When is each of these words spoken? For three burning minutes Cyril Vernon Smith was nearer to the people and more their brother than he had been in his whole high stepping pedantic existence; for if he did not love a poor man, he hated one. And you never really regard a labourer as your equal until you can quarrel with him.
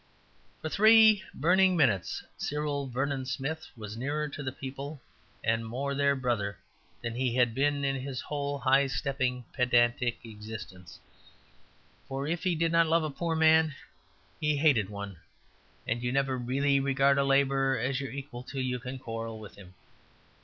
For 0.63 0.67
three 0.69 1.21
burning 1.31 1.77
minutes 1.77 2.23
Cyril 2.35 2.87
Vernon 2.87 3.23
Smith 3.27 3.67
was 3.77 3.95
nearer 3.95 4.27
to 4.29 4.41
the 4.41 4.51
people 4.51 4.99
and 5.43 5.63
more 5.63 5.93
their 5.93 6.15
brother 6.15 6.57
than 7.03 7.13
he 7.13 7.35
had 7.35 7.53
been 7.53 7.85
in 7.85 7.97
his 7.97 8.19
whole 8.21 8.57
high 8.57 8.87
stepping 8.87 9.45
pedantic 9.53 10.17
existence; 10.25 10.99
for 12.07 12.25
if 12.27 12.43
he 12.45 12.55
did 12.55 12.71
not 12.71 12.87
love 12.87 13.03
a 13.03 13.11
poor 13.11 13.35
man, 13.35 13.75
he 14.39 14.57
hated 14.57 14.89
one. 14.89 15.17
And 15.85 16.01
you 16.01 16.11
never 16.11 16.35
really 16.35 16.79
regard 16.79 17.19
a 17.19 17.23
labourer 17.23 17.77
as 17.77 18.01
your 18.01 18.09
equal 18.11 18.41
until 18.41 18.61
you 18.63 18.79
can 18.79 18.97
quarrel 18.97 19.37
with 19.39 19.53
him. 19.55 19.75